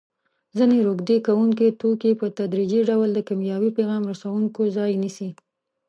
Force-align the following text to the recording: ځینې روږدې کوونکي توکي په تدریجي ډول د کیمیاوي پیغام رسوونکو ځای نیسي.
ځینې 0.57 0.77
روږدې 0.85 1.17
کوونکي 1.27 1.67
توکي 1.81 2.11
په 2.19 2.27
تدریجي 2.39 2.81
ډول 2.89 3.09
د 3.13 3.19
کیمیاوي 3.27 3.71
پیغام 3.77 4.03
رسوونکو 4.11 4.61
ځای 4.75 4.91
نیسي. 5.03 5.29